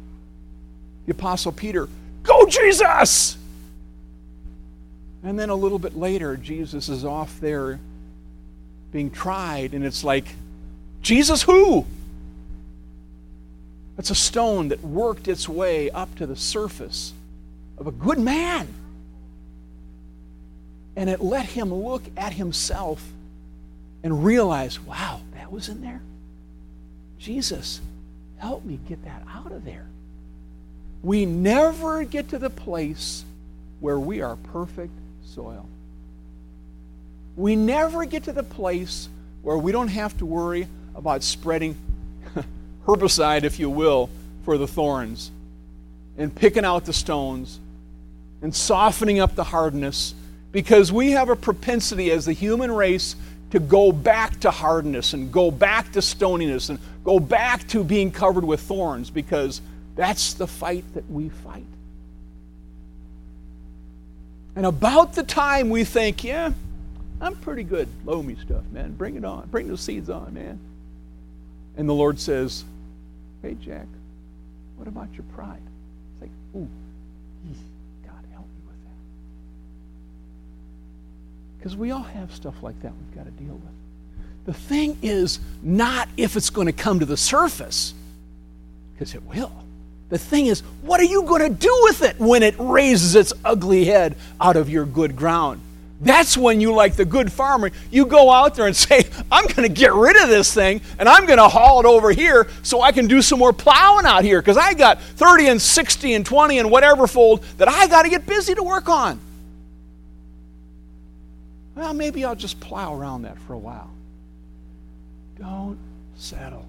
[1.08, 1.88] The Apostle Peter,
[2.22, 3.38] go Jesus!
[5.22, 7.80] And then a little bit later, Jesus is off there
[8.92, 10.26] being tried, and it's like,
[11.00, 11.86] Jesus who?
[13.96, 17.14] It's a stone that worked its way up to the surface
[17.78, 18.68] of a good man.
[20.94, 23.02] And it let him look at himself
[24.02, 26.02] and realize, wow, that was in there?
[27.18, 27.80] Jesus,
[28.36, 29.86] help me get that out of there.
[31.02, 33.24] We never get to the place
[33.80, 34.92] where we are perfect
[35.24, 35.66] soil.
[37.36, 39.08] We never get to the place
[39.42, 41.76] where we don't have to worry about spreading
[42.86, 44.10] herbicide, if you will,
[44.44, 45.30] for the thorns
[46.16, 47.60] and picking out the stones
[48.42, 50.14] and softening up the hardness
[50.50, 53.14] because we have a propensity as the human race
[53.50, 58.10] to go back to hardness and go back to stoniness and go back to being
[58.10, 59.60] covered with thorns because
[59.98, 61.66] that's the fight that we fight.
[64.54, 66.52] And about the time we think, yeah,
[67.20, 68.92] I'm pretty good, loamy stuff, man.
[68.92, 69.48] Bring it on.
[69.48, 70.60] Bring those seeds on, man.
[71.76, 72.64] And the Lord says,
[73.42, 73.88] hey, Jack,
[74.76, 75.60] what about your pride?
[76.12, 76.68] It's like, ooh,
[78.06, 78.98] God help me with that.
[81.58, 83.74] Because we all have stuff like that we've got to deal with.
[84.46, 87.94] The thing is not if it's going to come to the surface,
[88.94, 89.52] because it will.
[90.10, 93.32] The thing is, what are you going to do with it when it raises its
[93.44, 95.60] ugly head out of your good ground?
[96.00, 99.68] That's when you, like the good farmer, you go out there and say, I'm going
[99.68, 102.80] to get rid of this thing and I'm going to haul it over here so
[102.80, 106.24] I can do some more plowing out here because I got 30 and 60 and
[106.24, 109.20] 20 and whatever fold that I got to get busy to work on.
[111.74, 113.90] Well, maybe I'll just plow around that for a while.
[115.38, 115.78] Don't
[116.16, 116.66] settle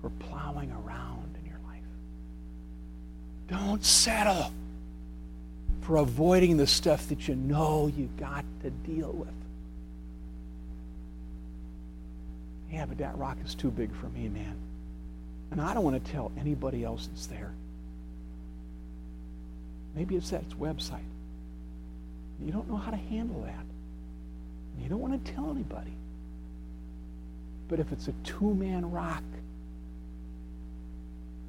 [0.00, 1.14] for plowing around.
[3.48, 4.52] Don't settle
[5.82, 9.28] for avoiding the stuff that you know you've got to deal with.
[12.72, 14.56] Yeah, but that rock is too big for me, man.
[15.50, 17.52] And I don't want to tell anybody else that's there.
[19.94, 20.98] Maybe it's that it's website.
[22.44, 23.64] You don't know how to handle that.
[24.82, 25.92] You don't want to tell anybody.
[27.68, 29.22] But if it's a two man rock,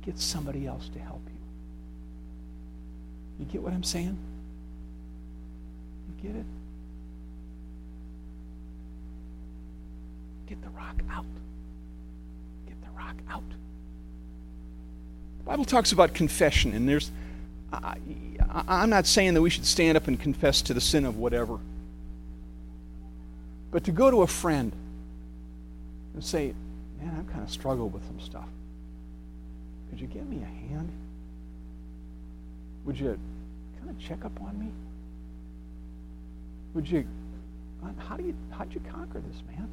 [0.03, 1.34] get somebody else to help you.
[3.39, 4.17] You get what I'm saying?
[6.07, 6.45] You get it?
[10.47, 11.25] Get the rock out.
[12.67, 13.43] Get the rock out.
[15.39, 17.11] The Bible talks about confession, and there's.
[17.73, 17.97] I,
[18.67, 21.59] I'm not saying that we should stand up and confess to the sin of whatever.
[23.71, 24.71] But to go to a friend
[26.13, 26.53] and say,
[27.01, 28.47] man, I've kind of struggled with some stuff.
[29.89, 30.89] Could you give me a hand?
[32.85, 33.17] Would you
[33.79, 34.67] kind of check up on me?
[36.73, 37.05] Would you,
[37.97, 39.67] how do you, how'd you conquer this, man?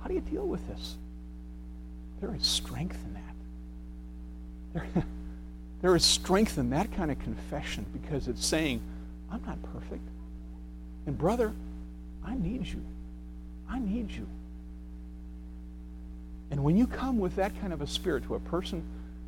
[0.00, 0.96] How do you deal with this?
[2.20, 3.34] There is strength in that.
[4.94, 5.04] There,
[5.82, 8.80] there is strength in that kind of confession because it's saying,
[9.30, 10.02] I'm not perfect.
[11.06, 11.52] And, brother,
[12.24, 12.82] I need you.
[13.68, 14.26] I need you.
[16.50, 18.82] And when you come with that kind of a spirit to a person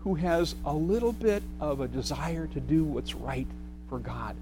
[0.04, 3.46] who has a little bit of a desire to do what's right
[3.88, 4.36] for God,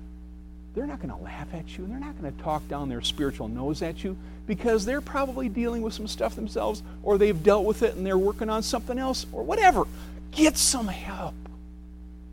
[0.75, 3.47] they're not going to laugh at you they're not going to talk down their spiritual
[3.49, 7.83] nose at you because they're probably dealing with some stuff themselves or they've dealt with
[7.83, 9.85] it and they're working on something else or whatever.
[10.33, 11.35] Get some help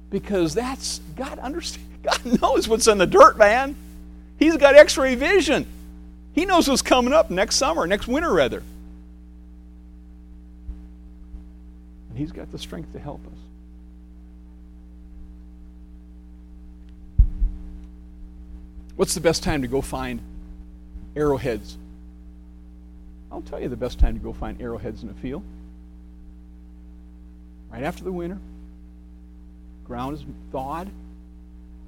[0.10, 1.88] because that's God understands.
[2.02, 3.76] God knows what's in the dirt, man.
[4.38, 5.66] He's got x-ray vision.
[6.32, 8.64] He knows what's coming up next summer, next winter rather.
[12.09, 13.40] And he's got the strength to help us.
[18.98, 20.20] What's the best time to go find
[21.16, 21.78] arrowheads?
[23.32, 25.44] I'll tell you the best time to go find arrowheads in a field.
[27.72, 28.40] Right after the winter,
[29.86, 30.90] ground is thawed,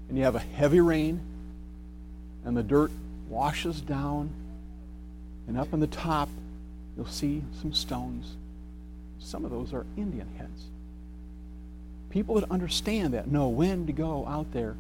[0.07, 1.19] and you have a heavy rain,
[2.45, 2.91] and the dirt
[3.27, 4.29] washes down,
[5.47, 6.29] and up on the top,
[6.95, 8.37] you'll see some stones.
[9.21, 10.65] Some of those are Indian heads.
[12.09, 14.75] People that understand that know when to go out there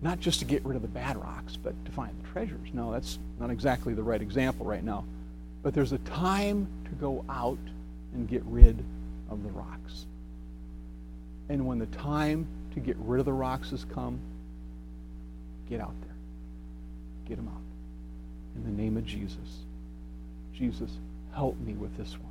[0.00, 2.68] not just to get rid of the bad rocks, but to find the treasures.
[2.72, 5.04] No, that's not exactly the right example right now.
[5.62, 7.58] But there's a time to go out
[8.14, 8.82] and get rid
[9.28, 10.06] of the rocks.
[11.48, 14.20] And when the time to get rid of the rocks has come,
[15.68, 16.14] get out there.
[17.26, 17.60] Get them out.
[18.56, 19.36] In the name of Jesus.
[20.54, 20.90] Jesus,
[21.34, 22.27] help me with this one.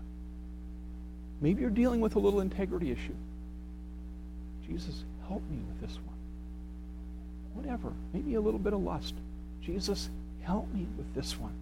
[1.42, 3.16] Maybe you're dealing with a little integrity issue.
[4.68, 6.18] Jesus, help me with this one
[7.58, 9.16] whatever, maybe a little bit of lust.
[9.64, 10.10] Jesus,
[10.44, 11.54] help me with this one.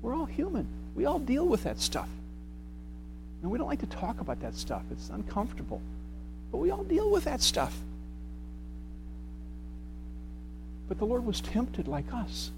[0.00, 0.66] We're all human.
[0.94, 2.08] We all deal with that stuff.
[3.42, 4.82] And we don't like to talk about that stuff.
[4.92, 5.80] It's uncomfortable.
[6.52, 7.76] But we all deal with that stuff.
[10.88, 12.52] But the Lord was tempted like us.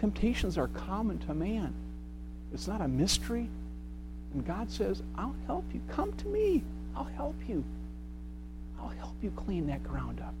[0.00, 1.72] Temptations are common to man.
[2.52, 3.48] It's not a mystery.
[4.32, 5.80] And God says, I'll help you.
[5.88, 6.62] Come to me.
[6.96, 7.64] I'll help you.
[8.80, 10.34] I'll help you clean that ground up.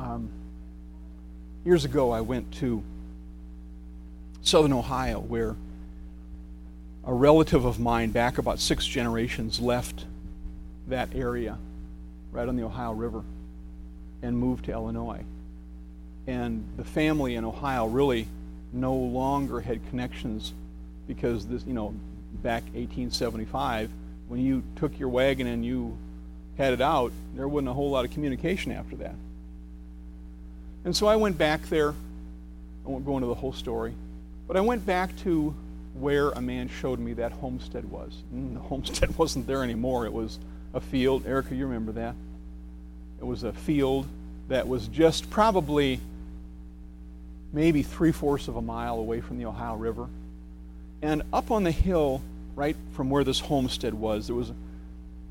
[0.00, 0.28] um,
[1.64, 2.82] years ago, I went to
[4.42, 5.56] southern Ohio where
[7.10, 10.04] a relative of mine, back about six generations, left
[10.86, 11.58] that area
[12.30, 13.24] right on the Ohio River
[14.22, 15.24] and moved to Illinois.
[16.28, 18.28] And the family in Ohio really
[18.72, 20.52] no longer had connections
[21.08, 21.92] because this, you know,
[22.44, 23.90] back 1875,
[24.28, 25.98] when you took your wagon and you
[26.58, 29.16] headed out, there wasn't a whole lot of communication after that.
[30.84, 31.90] And so I went back there.
[31.90, 33.94] I won't go into the whole story,
[34.46, 35.52] but I went back to
[35.94, 38.12] where a man showed me that homestead was.
[38.32, 40.06] And the homestead wasn't there anymore.
[40.06, 40.38] It was
[40.72, 41.26] a field.
[41.26, 42.14] Erica, you remember that?
[43.20, 44.06] It was a field
[44.48, 46.00] that was just probably
[47.52, 50.08] maybe three fourths of a mile away from the Ohio River.
[51.02, 52.20] And up on the hill,
[52.54, 54.54] right from where this homestead was, there was, a,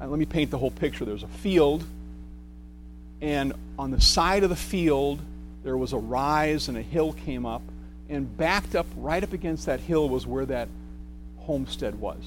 [0.02, 1.06] uh, let me paint the whole picture.
[1.06, 1.84] There was a field,
[3.22, 5.20] and on the side of the field,
[5.64, 7.62] there was a rise and a hill came up,
[8.10, 10.68] and backed up right up against that hill was where that
[11.38, 12.18] homestead was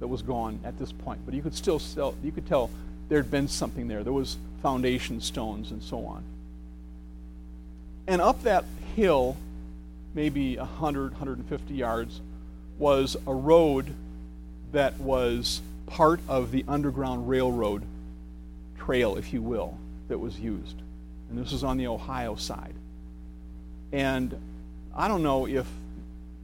[0.00, 1.20] that was gone at this point.
[1.24, 2.70] But you could still sell, you could tell
[3.08, 4.02] there had been something there.
[4.02, 6.22] There was foundation stones and so on.
[8.06, 8.64] And up that
[8.96, 9.36] hill,
[10.14, 12.20] maybe 100, 150 yards,
[12.78, 13.94] was a road
[14.72, 17.82] that was part of the Underground Railroad
[18.78, 20.76] trail, if you will, that was used
[21.34, 22.74] and this was on the Ohio side.
[23.92, 24.34] And
[24.96, 25.66] I don't know if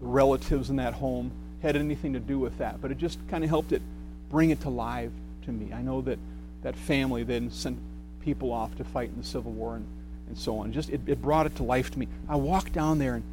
[0.01, 1.31] the relatives in that home
[1.63, 3.83] had anything to do with that, but it just kind of helped it
[4.31, 5.11] bring it to life
[5.45, 5.73] to me.
[5.73, 6.19] I know that
[6.63, 7.79] that family then sent
[8.23, 9.87] people off to fight in the Civil War and,
[10.29, 10.73] and so on.
[10.73, 12.09] Just it, it brought it to life to me.
[12.29, 13.25] I walked down there and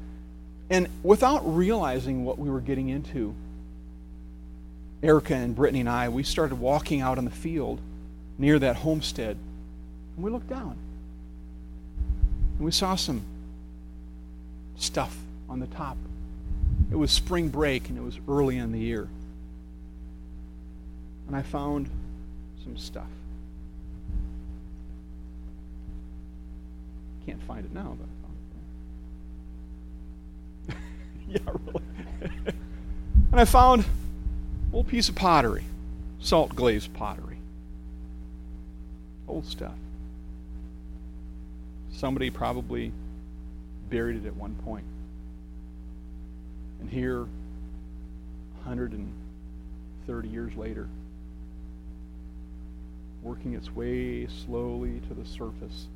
[0.69, 3.33] and without realizing what we were getting into,
[5.01, 7.79] Erica and Brittany and I, we started walking out on the field
[8.37, 9.37] near that homestead,
[10.15, 10.75] and we looked down.
[12.57, 13.21] And we saw some
[14.77, 15.17] stuff
[15.49, 15.97] on the top.
[16.91, 19.07] It was spring break and it was early in the year.
[21.27, 21.89] And I found
[22.63, 23.07] some stuff.
[27.25, 28.07] Can't find it now, but
[30.69, 30.85] I found
[31.29, 31.41] it.
[31.45, 31.83] yeah, really.
[33.31, 33.83] and I found
[34.73, 35.65] a piece of pottery,
[36.19, 37.37] salt glazed pottery.
[39.27, 39.73] Old stuff
[41.97, 42.91] somebody probably
[43.89, 44.85] buried it at one point.
[46.79, 47.21] And here,
[48.63, 50.87] 130 years later,
[53.21, 55.87] working its way slowly to the surface,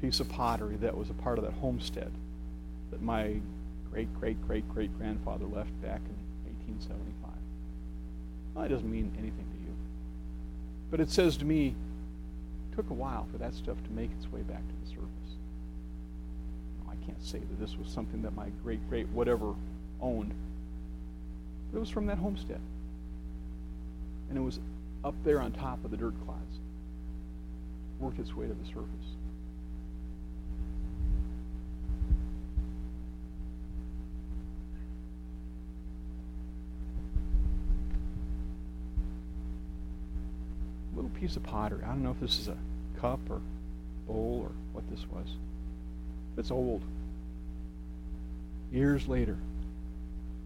[0.00, 2.12] piece of pottery that was a part of that homestead
[2.90, 3.40] that my
[3.90, 6.16] great great great great grandfather left back in
[6.68, 7.30] 1875.
[8.54, 9.74] Well, that doesn't mean anything to you.
[10.90, 14.30] But it says to me, it took a while for that stuff to make its
[14.30, 15.25] way back to the surface.
[17.06, 19.54] Can't say that this was something that my great great whatever
[20.00, 20.34] owned.
[21.70, 22.60] But it was from that homestead.
[24.28, 24.58] And it was
[25.04, 26.58] up there on top of the dirt clods.
[28.00, 29.16] Worked its way to the surface.
[40.96, 41.82] little piece of pottery.
[41.84, 42.56] I don't know if this is a
[42.98, 43.40] cup or
[44.06, 45.26] bowl or what this was.
[46.36, 46.82] It's old.
[48.72, 49.36] Years later,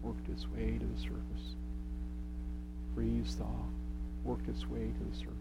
[0.01, 1.55] worked its way to the surface.
[2.95, 3.45] Freeze thaw,
[4.23, 5.35] worked its way to the surface.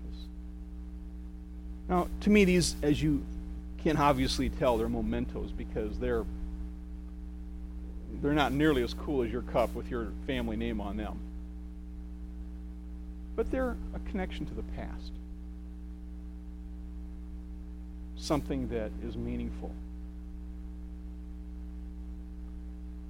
[1.88, 3.24] Now, to me, these, as you
[3.82, 6.24] can obviously tell, they're mementos because they're
[8.22, 11.16] they're not nearly as cool as your cup with your family name on them
[13.40, 15.12] but they're a connection to the past.
[18.16, 19.74] Something that is meaningful.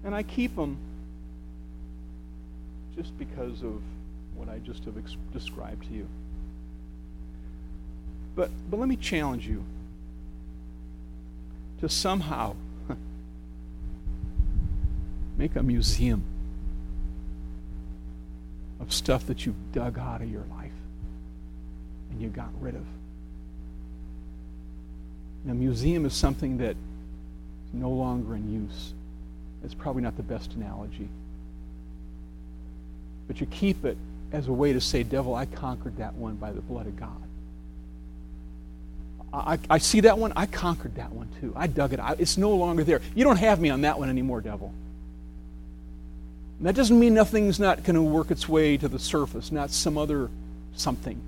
[0.04, 0.78] And I keep them
[2.96, 3.82] just because of
[4.34, 6.08] what I just have ex- described to you.
[8.34, 9.64] But, but let me challenge you
[11.80, 12.54] to somehow
[15.36, 16.22] make a museum
[18.80, 20.72] of stuff that you've dug out of your life
[22.10, 22.84] and you got rid of.
[25.48, 28.92] A museum is something that is no longer in use.
[29.64, 31.08] It's probably not the best analogy.
[33.28, 33.96] But you keep it
[34.32, 37.22] as a way to say, Devil, I conquered that one by the blood of God.
[39.32, 40.32] I, I see that one.
[40.34, 41.52] I conquered that one too.
[41.54, 42.18] I dug it out.
[42.20, 43.00] It's no longer there.
[43.14, 44.72] You don't have me on that one anymore, devil.
[46.58, 49.70] And that doesn't mean nothing's not going to work its way to the surface, not
[49.70, 50.28] some other
[50.74, 51.20] something.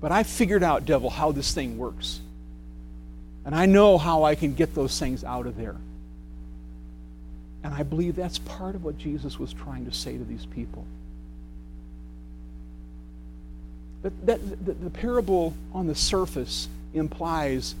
[0.00, 2.20] But I figured out, devil, how this thing works.
[3.44, 5.76] And I know how I can get those things out of there.
[7.64, 10.84] And I believe that's part of what Jesus was trying to say to these people.
[14.02, 17.74] That, that, the, the parable on the surface implies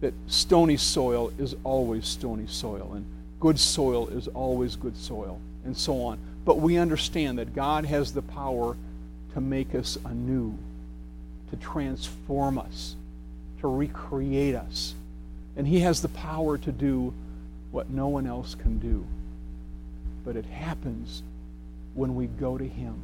[0.00, 2.92] that stony soil is always stony soil.
[2.94, 3.04] And
[3.40, 6.18] good soil is always good soil, and so on.
[6.44, 8.76] But we understand that God has the power
[9.32, 10.56] to make us anew,
[11.50, 12.94] to transform us,
[13.60, 14.94] to recreate us.
[15.56, 17.12] And He has the power to do
[17.72, 19.04] what no one else can do.
[20.24, 21.22] But it happens
[21.94, 22.94] when we go to Him.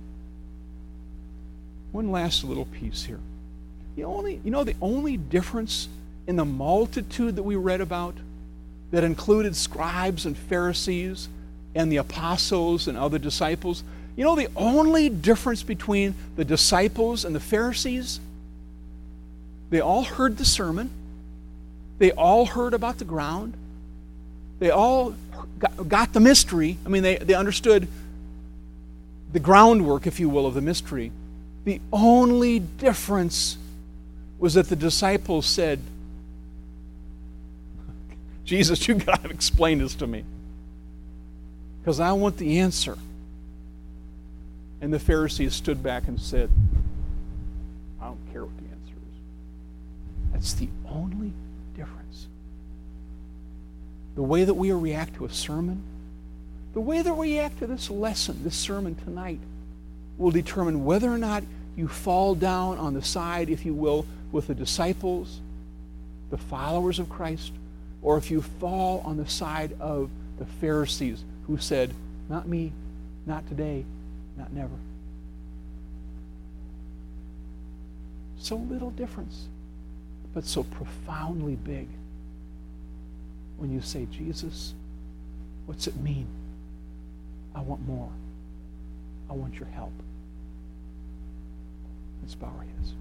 [1.93, 3.21] One last little piece here.
[3.97, 5.89] The only, you know, the only difference
[6.27, 8.15] in the multitude that we read about
[8.91, 11.29] that included scribes and Pharisees
[11.75, 13.83] and the apostles and other disciples.
[14.17, 18.21] You know the only difference between the disciples and the Pharisees?
[19.71, 20.91] They all heard the sermon,
[21.99, 23.55] they all heard about the ground,
[24.59, 25.15] they all
[25.89, 26.79] got, the mystery.
[26.85, 27.89] I mean, they, they understood
[29.33, 31.13] the groundwork, if you will, of the mystery.
[31.65, 33.59] The only difference
[34.39, 35.81] was that the disciples said,
[38.45, 40.25] Jesus, you've got to explain this to me.
[41.81, 42.99] Because I want the answer.
[44.81, 46.51] And the Pharisees stood back and said,
[48.01, 50.33] I don't care what the answer is.
[50.33, 50.69] That's the
[54.15, 55.83] The way that we react to a sermon,
[56.73, 59.41] the way that we react to this lesson, this sermon tonight,
[60.19, 61.43] will determine whether or not
[61.77, 65.41] you fall down on the side, if you will, with the disciples,
[66.31, 67.53] the followers of Christ,
[68.03, 71.93] or if you fall on the side of the Pharisees who said,
[72.29, 72.73] Not me,
[73.27, 73.85] not today,
[74.37, 74.75] not never.
[78.39, 79.47] So little difference,
[80.35, 81.89] but so profoundly big.
[83.61, 84.73] When you say, Jesus,
[85.67, 86.27] what's it mean?
[87.55, 88.09] I want more.
[89.29, 89.93] I want your help.
[92.23, 92.95] Let's bow our heads.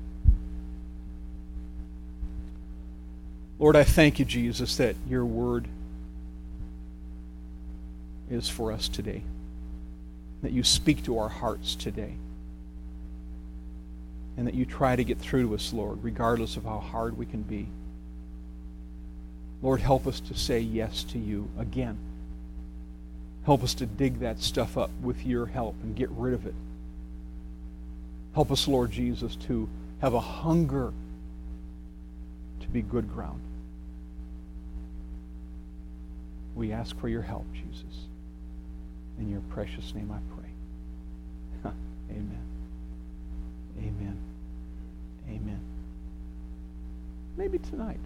[3.57, 5.65] Lord, I thank you, Jesus, that your word
[8.29, 9.23] is for us today,
[10.41, 12.15] that you speak to our hearts today,
[14.35, 17.25] and that you try to get through to us, Lord, regardless of how hard we
[17.25, 17.69] can be.
[19.61, 21.97] Lord, help us to say yes to you again.
[23.45, 26.53] Help us to dig that stuff up with your help and get rid of it.
[28.33, 29.67] Help us, Lord Jesus, to
[30.01, 30.93] have a hunger
[32.61, 33.41] to be good ground.
[36.55, 38.07] We ask for your help, Jesus.
[39.17, 41.71] In your precious name I pray.
[42.11, 42.45] Amen.
[43.79, 44.17] Amen.
[45.27, 45.59] Amen.
[47.37, 47.99] Maybe tonight,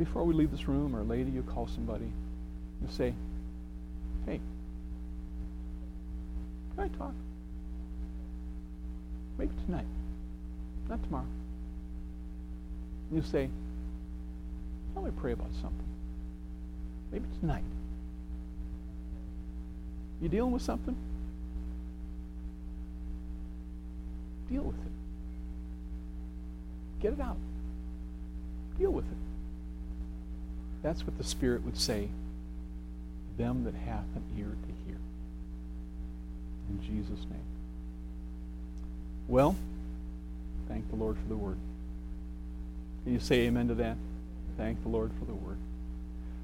[0.00, 2.10] before we leave this room, or later you call somebody
[2.80, 3.12] and say,
[4.24, 4.40] hey,
[6.74, 7.12] can I talk?
[9.36, 9.84] Maybe tonight,
[10.88, 11.26] not tomorrow.
[13.10, 13.50] And you say,
[14.94, 15.86] let me pray about something.
[17.12, 17.64] Maybe tonight.
[20.22, 20.96] You dealing with something?
[24.50, 24.92] Deal with it.
[27.02, 27.36] Get it out.
[28.78, 29.29] Deal with it.
[30.82, 32.08] That's what the Spirit would say
[33.36, 34.98] them that hath an ear to hear.
[36.68, 37.40] In Jesus' name.
[39.28, 39.56] Well,
[40.68, 41.56] thank the Lord for the word.
[43.04, 43.96] Can you say amen to that?
[44.58, 45.56] Thank the Lord for the word.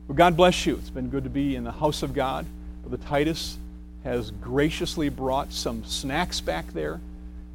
[0.09, 0.77] Well, God bless you.
[0.77, 2.47] It's been good to be in the house of God.
[2.83, 3.59] Brother Titus
[4.05, 7.01] has graciously brought some snacks back there,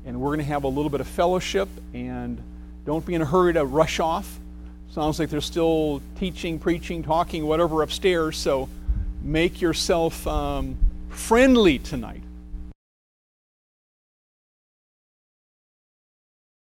[0.06, 1.70] and we're going to have a little bit of fellowship.
[1.94, 2.42] And
[2.86, 4.38] don't be in a hurry to rush off.
[4.92, 8.38] Sounds like they're still teaching, preaching, talking, whatever upstairs.
[8.38, 8.68] So
[9.24, 10.78] make yourself um,
[11.10, 12.24] friendly tonight